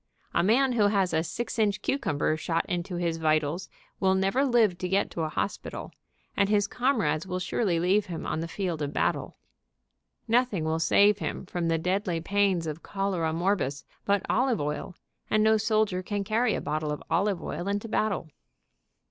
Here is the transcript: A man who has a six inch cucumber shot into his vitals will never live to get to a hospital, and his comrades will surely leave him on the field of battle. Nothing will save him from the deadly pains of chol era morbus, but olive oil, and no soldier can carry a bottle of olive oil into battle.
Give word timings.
A 0.33 0.41
man 0.41 0.71
who 0.73 0.87
has 0.87 1.13
a 1.13 1.21
six 1.23 1.59
inch 1.59 1.79
cucumber 1.83 2.35
shot 2.35 2.65
into 2.65 2.95
his 2.95 3.17
vitals 3.17 3.69
will 3.99 4.15
never 4.15 4.43
live 4.43 4.79
to 4.79 4.89
get 4.89 5.11
to 5.11 5.21
a 5.21 5.29
hospital, 5.29 5.91
and 6.35 6.49
his 6.49 6.65
comrades 6.65 7.27
will 7.27 7.37
surely 7.37 7.79
leave 7.79 8.07
him 8.07 8.25
on 8.25 8.39
the 8.39 8.47
field 8.47 8.81
of 8.81 8.93
battle. 8.93 9.37
Nothing 10.27 10.63
will 10.63 10.79
save 10.79 11.19
him 11.19 11.45
from 11.45 11.67
the 11.67 11.77
deadly 11.77 12.19
pains 12.19 12.65
of 12.65 12.81
chol 12.81 13.15
era 13.15 13.31
morbus, 13.31 13.83
but 14.03 14.25
olive 14.27 14.59
oil, 14.59 14.95
and 15.29 15.43
no 15.43 15.57
soldier 15.57 16.01
can 16.01 16.23
carry 16.23 16.55
a 16.55 16.61
bottle 16.61 16.91
of 16.91 17.03
olive 17.11 17.39
oil 17.39 17.67
into 17.67 17.87
battle. 17.87 18.27